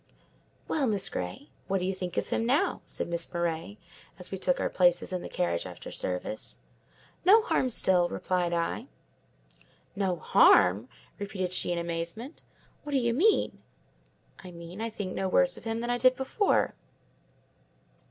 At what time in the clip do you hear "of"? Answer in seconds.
2.17-2.29, 15.55-15.65